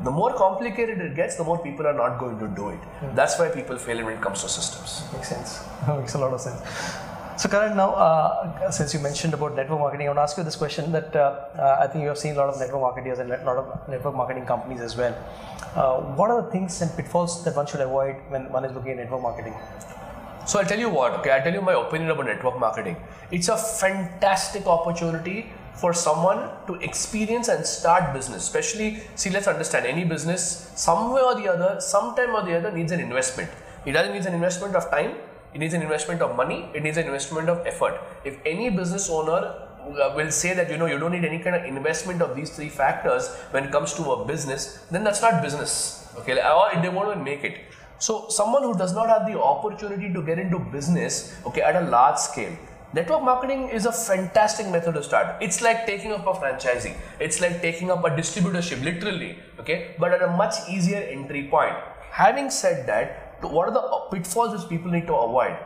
The 0.05 0.12
more 0.12 0.33
complicated 0.35 1.00
it 1.00 1.17
gets, 1.17 1.35
the 1.35 1.43
more 1.43 1.59
people 1.59 1.85
are 1.88 1.99
not 2.05 2.19
going 2.21 2.38
to 2.38 2.49
do 2.61 2.69
it. 2.69 2.78
That's 3.17 3.37
why 3.38 3.49
people 3.49 3.76
fail 3.76 4.05
when 4.05 4.14
it 4.19 4.21
comes 4.21 4.43
to 4.43 4.49
systems. 4.49 5.02
Makes 5.12 5.28
sense. 5.28 5.61
Makes 5.88 6.14
a 6.14 6.19
lot 6.19 6.33
of 6.33 6.40
sense. 6.40 6.61
So, 7.38 7.49
Karan, 7.49 7.76
now 7.76 7.90
uh, 7.92 8.68
since 8.73 8.92
you 8.92 8.99
mentioned 8.99 9.33
about 9.33 9.54
network 9.54 9.78
marketing, 9.78 10.09
I 10.09 10.11
want 10.11 10.18
to 10.18 10.23
ask 10.23 10.37
you 10.37 10.42
this 10.42 10.57
question 10.57 10.90
that 10.90 11.14
uh, 11.14 11.38
uh, 11.57 11.78
I 11.80 11.87
think 11.87 12.02
you 12.02 12.09
have 12.09 12.18
seen 12.18 12.35
a 12.35 12.37
lot 12.37 12.49
of 12.49 12.59
network 12.59 12.80
marketers 12.80 13.21
and 13.21 13.30
a 13.30 13.45
lot 13.45 13.59
of 13.59 13.88
network 13.88 14.16
marketing 14.16 14.45
companies 14.45 14.80
as 14.80 14.97
well. 14.97 15.14
Uh, 15.76 16.00
what 16.16 16.33
are 16.33 16.42
the 16.42 16.50
things 16.50 16.83
and 16.83 16.90
pitfalls 16.97 17.45
that 17.45 17.54
one 17.54 17.64
should 17.64 17.80
avoid 17.80 18.16
when 18.30 18.50
one 18.50 18.64
is 18.64 18.73
looking 18.73 18.90
at 18.90 18.97
network 18.97 19.23
marketing? 19.23 19.54
So 20.49 20.59
I'll 20.59 20.66
tell 20.66 20.80
you 20.80 20.88
what, 20.88 21.12
okay, 21.21 21.30
I'll 21.30 21.42
tell 21.45 21.52
you 21.52 21.61
my 21.61 21.75
opinion 21.75 22.11
about 22.11 22.26
network 22.26 22.59
marketing. 22.59 22.97
It's 23.30 23.49
a 23.49 23.57
fantastic 23.57 24.66
opportunity 24.66 25.52
for 25.75 25.92
someone 25.92 26.50
to 26.66 26.75
experience 26.75 27.47
and 27.47 27.64
start 27.64 28.12
business. 28.12 28.42
Especially, 28.42 28.99
see, 29.14 29.30
let's 29.30 29.47
understand 29.47 29.87
any 29.87 30.02
business, 30.02 30.73
somewhere 30.75 31.23
or 31.23 31.37
the 31.37 31.47
other, 31.47 31.80
sometime 31.80 32.35
or 32.35 32.42
the 32.42 32.57
other, 32.57 32.73
needs 32.73 32.90
an 32.90 32.99
investment. 32.99 33.49
It 33.87 33.92
doesn't 33.92 34.12
need 34.12 34.26
an 34.26 34.35
investment 34.35 34.75
of 34.75 34.90
time, 34.90 35.14
it 35.55 35.59
needs 35.59 35.75
an 35.75 35.83
investment 35.83 36.23
of 36.23 36.37
money, 36.37 36.69
It 36.75 36.85
is 36.85 36.97
an 36.97 37.07
investment 37.07 37.49
of 37.49 37.67
effort. 37.67 38.00
If 38.25 38.38
any 38.45 38.71
business 38.71 39.09
owner 39.09 39.55
uh, 39.88 40.12
will 40.14 40.31
say 40.31 40.55
that 40.55 40.71
you 40.71 40.76
know 40.76 40.87
you 40.87 40.99
don't 40.99 41.12
need 41.12 41.25
any 41.25 41.38
kind 41.38 41.57
of 41.57 41.64
investment 41.64 42.21
of 42.21 42.37
these 42.37 42.50
three 42.50 42.69
factors 42.69 43.28
when 43.52 43.64
it 43.64 43.73
comes 43.73 43.95
to 43.95 44.12
a 44.12 44.25
business, 44.25 44.85
then 44.90 45.05
that's 45.05 45.23
not 45.23 45.43
business. 45.43 46.07
Okay, 46.19 46.33
or 46.33 46.83
they 46.83 46.88
won't 46.88 47.11
even 47.11 47.25
make 47.25 47.45
it. 47.45 47.61
So 47.99 48.26
someone 48.28 48.62
who 48.62 48.76
does 48.76 48.93
not 48.93 49.09
have 49.09 49.26
the 49.26 49.40
opportunity 49.40 50.12
to 50.12 50.23
get 50.23 50.38
into 50.38 50.59
business, 50.59 51.37
okay, 51.47 51.62
at 51.62 51.76
a 51.76 51.88
large 51.88 52.19
scale, 52.19 52.57
network 52.93 53.23
marketing 53.23 53.69
is 53.71 53.87
a 53.87 53.93
fantastic 53.93 54.69
method 54.69 54.95
to 54.95 55.02
start. 55.02 55.43
It's 55.43 55.61
like 55.61 55.87
taking 55.87 56.12
up 56.12 56.26
a 56.26 56.33
franchising. 56.33 56.97
It's 57.19 57.40
like 57.40 57.61
taking 57.61 57.90
up 57.90 58.05
a 58.05 58.11
distributorship, 58.11 58.85
literally, 58.85 59.38
okay, 59.59 59.97
but 59.99 60.12
at 60.12 60.23
a 60.23 60.28
much 60.28 60.55
easier 60.69 60.99
entry 60.99 61.49
point. 61.49 61.75
Having 62.11 62.50
said 62.50 62.87
that, 62.87 63.27
what 63.42 63.68
are 63.68 63.73
the 63.73 63.80
uh, 63.80 64.09
pitfalls 64.11 64.59
which 64.59 64.68
people 64.68 64.90
need 64.90 65.07
to 65.07 65.14
avoid? 65.14 65.57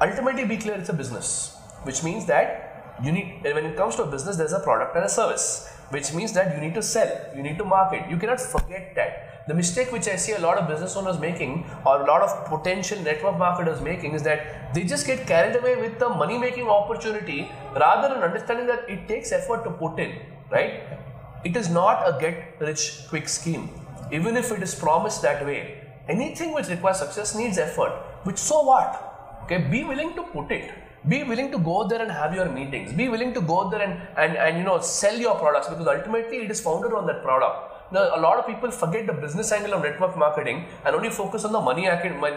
Ultimately, 0.00 0.44
be 0.44 0.56
clear, 0.56 0.74
it's 0.76 0.88
a 0.88 0.94
business, 0.94 1.56
which 1.84 2.02
means 2.02 2.26
that 2.26 2.70
You 3.02 3.12
need 3.12 3.42
when 3.42 3.64
it 3.64 3.76
comes 3.76 3.96
to 3.96 4.02
a 4.02 4.06
business, 4.06 4.36
there's 4.36 4.52
a 4.52 4.60
product 4.60 4.94
and 4.94 5.04
a 5.04 5.08
service, 5.08 5.68
which 5.88 6.12
means 6.12 6.32
that 6.34 6.54
you 6.54 6.60
need 6.60 6.74
to 6.74 6.82
sell, 6.82 7.10
you 7.34 7.42
need 7.42 7.56
to 7.58 7.64
market. 7.64 8.10
You 8.10 8.18
cannot 8.18 8.40
forget 8.40 8.94
that. 8.94 9.46
The 9.48 9.54
mistake 9.54 9.90
which 9.90 10.06
I 10.06 10.16
see 10.16 10.32
a 10.32 10.38
lot 10.38 10.58
of 10.58 10.68
business 10.68 10.96
owners 10.96 11.18
making, 11.18 11.64
or 11.86 12.02
a 12.02 12.06
lot 12.06 12.20
of 12.20 12.44
potential 12.46 13.00
network 13.00 13.38
marketers 13.38 13.80
making, 13.80 14.12
is 14.12 14.22
that 14.24 14.74
they 14.74 14.84
just 14.84 15.06
get 15.06 15.26
carried 15.26 15.56
away 15.56 15.76
with 15.76 15.98
the 15.98 16.10
money 16.10 16.36
making 16.36 16.68
opportunity 16.68 17.50
rather 17.74 18.14
than 18.14 18.22
understanding 18.22 18.66
that 18.66 18.88
it 18.88 19.08
takes 19.08 19.32
effort 19.32 19.64
to 19.64 19.70
put 19.70 19.98
in, 19.98 20.14
right? 20.50 20.82
It 21.42 21.56
is 21.56 21.70
not 21.70 22.06
a 22.06 22.20
get 22.20 22.60
rich 22.60 23.06
quick 23.08 23.28
scheme, 23.28 23.70
even 24.12 24.36
if 24.36 24.52
it 24.52 24.62
is 24.62 24.74
promised 24.74 25.22
that 25.22 25.44
way. 25.46 25.79
Anything 26.14 26.52
which 26.52 26.68
requires 26.68 26.98
success 26.98 27.34
needs 27.40 27.58
effort, 27.58 27.92
which 28.24 28.38
so 28.38 28.62
what? 28.70 28.92
Okay, 29.44 29.58
be 29.74 29.82
willing 29.84 30.14
to 30.20 30.22
put 30.36 30.50
it 30.60 30.70
be 31.08 31.18
willing 31.24 31.50
to 31.50 31.58
go 31.58 31.76
there 31.88 32.02
and 32.02 32.12
have 32.12 32.34
your 32.38 32.46
meetings 32.56 32.92
be 32.92 33.08
willing 33.08 33.32
to 33.32 33.40
go 33.40 33.70
there 33.70 33.80
and, 33.80 33.94
and, 34.18 34.36
and 34.36 34.58
you 34.58 34.64
know 34.64 34.78
sell 34.80 35.16
your 35.16 35.34
products 35.36 35.66
because 35.68 35.86
ultimately 35.86 36.40
it 36.44 36.50
is 36.50 36.60
founded 36.60 36.92
on 36.92 37.06
that 37.06 37.22
product 37.22 37.70
now, 37.92 38.02
a 38.14 38.20
lot 38.20 38.38
of 38.38 38.46
people 38.46 38.70
forget 38.70 39.06
the 39.08 39.12
business 39.12 39.50
angle 39.50 39.74
of 39.74 39.82
network 39.82 40.16
marketing 40.16 40.66
and 40.84 40.94
only 40.94 41.10
focus 41.10 41.44
on 41.44 41.50
the 41.50 41.60
money, 41.60 41.88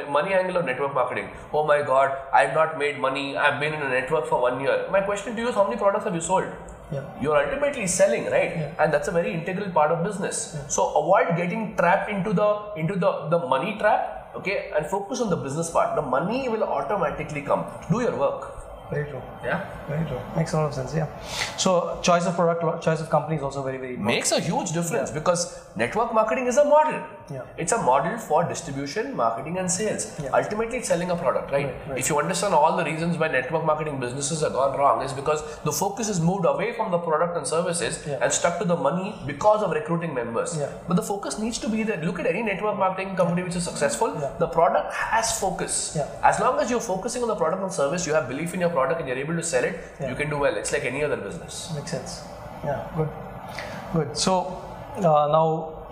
money 0.09 0.33
angle 0.33 0.57
of 0.57 0.65
network 0.65 0.95
marketing. 0.95 1.29
Oh 1.53 1.63
my 1.63 1.83
god, 1.83 2.17
I've 2.33 2.55
not 2.55 2.79
made 2.79 2.99
money, 2.99 3.37
I've 3.37 3.59
been 3.59 3.73
in 3.73 3.81
a 3.83 3.89
network 3.89 4.25
for 4.25 4.41
one 4.41 4.59
year. 4.61 4.87
My 4.91 5.01
question 5.01 5.35
to 5.35 5.41
you 5.41 5.49
is 5.49 5.55
how 5.55 5.65
many 5.65 5.77
products 5.77 6.05
have 6.05 6.15
you 6.15 6.21
sold? 6.21 6.45
Yeah. 6.93 7.21
You're 7.21 7.37
ultimately 7.43 7.87
selling, 7.87 8.25
right? 8.25 8.51
Yeah. 8.57 8.79
And 8.79 8.93
that's 8.93 9.07
a 9.07 9.11
very 9.19 9.33
integral 9.33 9.69
part 9.71 9.91
of 9.91 10.03
business. 10.03 10.55
Yeah. 10.55 10.67
So 10.67 10.89
avoid 11.01 11.35
getting 11.37 11.75
trapped 11.75 12.09
into 12.09 12.33
the 12.33 12.49
into 12.77 12.95
the, 12.95 13.11
the 13.33 13.39
money 13.53 13.77
trap, 13.77 14.31
okay, 14.35 14.71
and 14.75 14.85
focus 14.85 15.21
on 15.21 15.29
the 15.29 15.39
business 15.47 15.69
part. 15.69 15.95
The 15.95 16.07
money 16.17 16.49
will 16.49 16.63
automatically 16.63 17.41
come. 17.41 17.65
Do 17.91 18.01
your 18.01 18.17
work. 18.25 18.51
Very 18.91 19.09
true. 19.09 19.21
Yeah. 19.43 19.65
Very 19.87 20.05
true. 20.05 20.19
Makes 20.35 20.53
a 20.53 20.57
lot 20.57 20.65
of 20.67 20.73
sense. 20.73 20.93
Yeah. 20.93 21.07
So 21.57 21.99
choice 22.01 22.25
of 22.25 22.35
product, 22.35 22.83
choice 22.83 23.01
of 23.01 23.09
company 23.09 23.37
is 23.37 23.43
also 23.43 23.63
very 23.63 23.77
very 23.77 23.93
important. 23.93 24.15
makes 24.15 24.31
a 24.31 24.39
huge 24.39 24.71
difference 24.71 25.09
yeah. 25.09 25.19
because 25.19 25.41
network 25.75 26.13
marketing 26.13 26.47
is 26.47 26.57
a 26.57 26.65
model. 26.65 27.01
Yeah. 27.31 27.43
It's 27.57 27.71
a 27.71 27.77
model 27.81 28.17
for 28.17 28.43
distribution, 28.43 29.15
marketing, 29.15 29.57
and 29.57 29.71
sales. 29.71 30.13
Yeah. 30.21 30.29
Ultimately, 30.33 30.77
it's 30.79 30.89
selling 30.89 31.09
a 31.09 31.15
product, 31.15 31.51
right? 31.51 31.67
Right, 31.67 31.87
right? 31.89 31.97
If 31.99 32.09
you 32.09 32.19
understand 32.19 32.53
all 32.53 32.75
the 32.75 32.83
reasons 32.83 33.17
why 33.17 33.29
network 33.29 33.65
marketing 33.65 33.99
businesses 33.99 34.41
have 34.41 34.53
gone 34.53 34.77
wrong, 34.77 35.01
is 35.03 35.13
because 35.13 35.41
the 35.63 35.71
focus 35.71 36.09
is 36.09 36.19
moved 36.19 36.45
away 36.45 36.73
from 36.73 36.91
the 36.91 36.97
product 36.99 37.37
and 37.37 37.47
services 37.47 38.03
Yeah. 38.05 38.19
and 38.21 38.31
stuck 38.31 38.59
to 38.59 38.65
the 38.65 38.75
money 38.75 39.15
because 39.25 39.63
of 39.63 39.71
recruiting 39.71 40.13
members. 40.13 40.57
Yeah. 40.57 40.69
But 40.87 40.95
the 40.95 41.03
focus 41.03 41.39
needs 41.39 41.59
to 41.59 41.69
be 41.69 41.83
there. 41.83 41.97
Look 42.03 42.19
at 42.19 42.25
any 42.25 42.43
network 42.43 42.77
marketing 42.77 43.15
company 43.15 43.43
which 43.43 43.55
is 43.55 43.63
successful. 43.63 44.13
Yeah. 44.19 44.31
The 44.39 44.47
product 44.47 44.93
has 44.93 45.39
focus. 45.39 45.93
Yeah. 45.95 46.07
As 46.23 46.39
long 46.39 46.59
as 46.59 46.69
you're 46.69 46.81
focusing 46.81 47.21
on 47.21 47.29
the 47.29 47.35
product 47.35 47.61
and 47.63 47.71
service, 47.71 48.05
you 48.05 48.13
have 48.13 48.27
belief 48.27 48.53
in 48.53 48.59
your 48.59 48.69
product 48.69 48.99
and 48.99 49.07
you're 49.07 49.17
able 49.17 49.35
to 49.35 49.43
sell 49.43 49.63
it, 49.63 49.79
Yeah. 49.99 50.09
you 50.09 50.15
can 50.15 50.29
do 50.29 50.37
well. 50.39 50.55
It's 50.57 50.73
like 50.73 50.83
any 50.83 51.03
other 51.03 51.17
business. 51.17 51.71
Makes 51.75 51.91
sense. 51.91 52.23
Yeah, 52.65 52.83
good. 52.97 53.09
Good. 53.93 54.17
So 54.17 54.61
uh, 54.97 55.27
now 55.37 55.82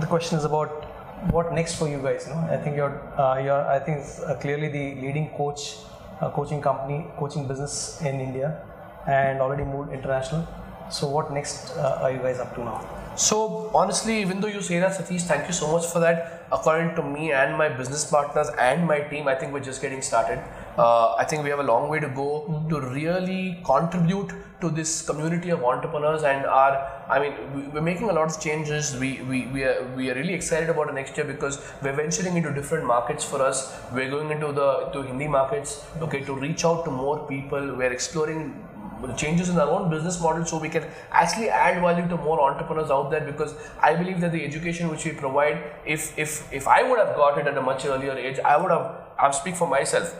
the 0.00 0.06
question 0.06 0.38
is 0.38 0.44
about 0.44 0.84
what 1.32 1.52
next 1.52 1.76
for 1.76 1.88
you 1.88 1.98
guys. 2.02 2.26
You 2.26 2.34
know, 2.34 2.48
I 2.50 2.56
think 2.56 2.76
you're 2.76 2.96
uh, 3.18 3.38
you're 3.38 3.64
I 3.76 3.78
think 3.78 4.04
uh, 4.26 4.34
clearly 4.34 4.68
the 4.68 5.00
leading 5.00 5.30
coach, 5.30 5.76
uh, 6.20 6.30
coaching 6.30 6.60
company, 6.60 7.06
coaching 7.18 7.48
business 7.48 8.00
in 8.02 8.20
India, 8.20 8.62
and 9.06 9.40
already 9.40 9.64
moved 9.64 9.92
international. 9.92 10.46
So 10.90 11.08
what 11.08 11.32
next 11.32 11.76
uh, 11.76 12.00
are 12.02 12.12
you 12.12 12.18
guys 12.18 12.38
up 12.38 12.54
to 12.54 12.64
now? 12.64 12.95
So 13.16 13.70
honestly, 13.74 14.20
even 14.20 14.40
though 14.40 14.48
you 14.48 14.60
say 14.60 14.78
that, 14.78 14.92
Satish, 14.92 15.22
thank 15.22 15.46
you 15.46 15.54
so 15.54 15.70
much 15.72 15.86
for 15.86 16.00
that. 16.00 16.46
According 16.52 16.94
to 16.96 17.02
me 17.02 17.32
and 17.32 17.56
my 17.56 17.68
business 17.68 18.04
partners 18.04 18.48
and 18.60 18.86
my 18.86 19.00
team, 19.00 19.26
I 19.26 19.34
think 19.34 19.52
we're 19.54 19.60
just 19.68 19.80
getting 19.80 20.02
started. 20.02 20.38
Uh, 20.76 21.14
I 21.14 21.24
think 21.24 21.42
we 21.42 21.48
have 21.48 21.58
a 21.58 21.62
long 21.62 21.88
way 21.88 21.98
to 21.98 22.08
go 22.08 22.62
to 22.68 22.80
really 22.80 23.62
contribute 23.64 24.32
to 24.60 24.68
this 24.68 25.00
community 25.02 25.48
of 25.50 25.64
entrepreneurs 25.64 26.22
and 26.24 26.44
our. 26.44 26.72
I 27.08 27.18
mean, 27.18 27.34
we- 27.54 27.66
we're 27.74 27.86
making 27.88 28.10
a 28.10 28.12
lot 28.12 28.30
of 28.30 28.38
changes. 28.46 28.94
We 29.04 29.10
we 29.30 29.40
we 29.56 29.64
are, 29.64 29.76
we 29.96 30.10
are 30.10 30.14
really 30.20 30.34
excited 30.34 30.68
about 30.74 30.88
the 30.92 30.96
next 31.00 31.16
year 31.16 31.26
because 31.32 31.58
we're 31.82 31.96
venturing 32.02 32.36
into 32.36 32.52
different 32.60 32.84
markets 32.92 33.24
for 33.24 33.40
us. 33.50 33.64
We're 33.92 34.10
going 34.10 34.30
into 34.36 34.52
the 34.60 34.68
to 34.96 35.02
Hindi 35.10 35.28
markets. 35.38 35.74
Okay, 36.08 36.22
to 36.30 36.34
reach 36.46 36.64
out 36.72 36.84
to 36.84 36.90
more 37.02 37.18
people. 37.34 37.74
We're 37.82 37.92
exploring 38.00 38.46
changes 39.16 39.48
in 39.48 39.58
our 39.58 39.68
own 39.68 39.90
business 39.90 40.20
model 40.20 40.44
so 40.44 40.58
we 40.58 40.68
can 40.68 40.84
actually 41.10 41.48
add 41.48 41.80
value 41.80 42.08
to 42.08 42.16
more 42.16 42.40
entrepreneurs 42.50 42.90
out 42.90 43.10
there 43.10 43.20
because 43.20 43.54
I 43.80 43.94
believe 43.94 44.20
that 44.20 44.32
the 44.32 44.44
education 44.44 44.88
which 44.88 45.04
we 45.04 45.12
provide 45.12 45.62
if 45.84 46.18
if 46.18 46.52
if 46.52 46.66
I 46.66 46.82
would 46.82 46.98
have 46.98 47.14
got 47.16 47.38
it 47.38 47.46
at 47.46 47.56
a 47.56 47.62
much 47.62 47.84
earlier 47.84 48.16
age 48.16 48.38
I 48.38 48.56
would 48.56 48.70
have 48.70 48.94
I'm 49.18 49.32
speak 49.32 49.56
for 49.56 49.68
myself 49.68 50.14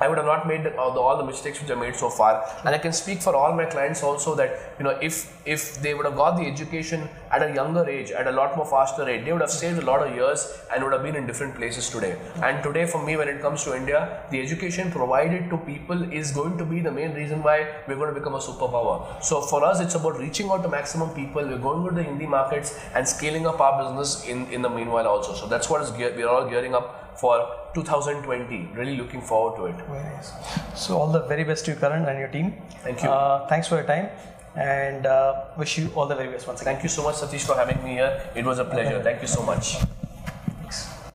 I 0.00 0.08
would 0.08 0.16
have 0.16 0.26
not 0.26 0.48
made 0.48 0.66
all, 0.66 0.90
uh, 0.90 0.94
the, 0.94 1.00
all 1.00 1.16
the 1.18 1.24
mistakes 1.24 1.60
which 1.60 1.70
I 1.70 1.74
made 1.74 1.94
so 1.94 2.08
far. 2.08 2.44
And 2.64 2.74
I 2.74 2.78
can 2.78 2.92
speak 2.92 3.20
for 3.20 3.34
all 3.36 3.52
my 3.54 3.66
clients 3.66 4.02
also 4.02 4.34
that 4.36 4.74
you 4.78 4.84
know 4.84 4.98
if 5.08 5.36
if 5.44 5.80
they 5.82 5.92
would 5.94 6.06
have 6.06 6.16
got 6.16 6.36
the 6.36 6.46
education 6.46 7.08
at 7.30 7.42
a 7.42 7.54
younger 7.54 7.84
age 7.88 8.10
at 8.10 8.26
a 8.26 8.32
lot 8.32 8.56
more 8.56 8.66
faster 8.66 9.04
rate 9.04 9.24
they 9.24 9.32
would 9.32 9.40
have 9.40 9.50
saved 9.50 9.78
a 9.78 9.84
lot 9.90 10.06
of 10.06 10.14
years 10.14 10.46
and 10.72 10.82
would 10.82 10.92
have 10.92 11.02
been 11.02 11.16
in 11.16 11.26
different 11.26 11.54
places 11.54 11.90
today. 11.90 12.16
And 12.42 12.62
today 12.62 12.86
for 12.86 13.04
me 13.04 13.16
when 13.16 13.28
it 13.28 13.40
comes 13.42 13.64
to 13.64 13.76
India 13.76 14.22
the 14.30 14.40
education 14.40 14.90
provided 14.90 15.50
to 15.50 15.58
people 15.58 16.02
is 16.12 16.30
going 16.30 16.56
to 16.58 16.64
be 16.64 16.80
the 16.80 16.90
main 16.90 17.12
reason 17.14 17.42
why 17.42 17.58
we're 17.86 17.96
going 17.96 18.14
to 18.14 18.18
become 18.18 18.34
a 18.34 18.44
superpower. 18.48 19.22
So 19.22 19.42
for 19.42 19.62
us 19.64 19.80
it's 19.80 19.94
about 19.94 20.18
reaching 20.18 20.50
out 20.50 20.62
to 20.62 20.68
maximum 20.68 21.10
people. 21.10 21.46
We're 21.46 21.58
going 21.58 21.86
to 21.88 21.94
the 21.94 22.02
Hindi 22.02 22.26
markets 22.26 22.78
and 22.94 23.06
scaling 23.06 23.46
up 23.46 23.60
our 23.60 23.82
business 23.82 24.24
in 24.26 24.46
in 24.50 24.62
the 24.62 24.70
meanwhile 24.70 25.06
also. 25.06 25.34
So 25.34 25.46
that's 25.46 25.68
what 25.68 25.82
is 25.82 25.90
gear, 25.90 26.12
we're 26.16 26.28
all 26.28 26.48
gearing 26.48 26.74
up 26.74 26.99
for 27.16 27.48
2020 27.74 28.70
really 28.74 28.96
looking 28.96 29.20
forward 29.20 29.56
to 29.56 29.66
it 29.66 29.86
Very 29.86 30.02
nice. 30.02 30.32
So 30.74 30.98
all 30.98 31.12
the 31.12 31.22
very 31.22 31.44
best 31.44 31.64
to 31.66 31.72
you, 31.72 31.76
Karan, 31.76 32.04
and 32.04 32.18
your 32.18 32.28
team. 32.28 32.54
Thank 32.82 33.02
you. 33.02 33.08
Uh, 33.08 33.46
thanks 33.46 33.68
for 33.68 33.76
your 33.76 33.86
time, 33.86 34.08
and 34.56 35.06
uh, 35.06 35.44
wish 35.56 35.78
you 35.78 35.90
all 35.94 36.06
the 36.06 36.16
very 36.16 36.30
best 36.30 36.46
once 36.46 36.60
again. 36.60 36.74
Thank 36.74 36.82
you 36.82 36.88
so 36.88 37.02
much, 37.02 37.16
Satish, 37.16 37.46
for 37.46 37.54
having 37.54 37.82
me 37.84 37.92
here. 37.92 38.12
It 38.34 38.44
was 38.44 38.58
a 38.58 38.64
pleasure. 38.64 39.02
Thank 39.08 39.22
you 39.22 39.28
so 39.28 39.42
much. 39.42 39.76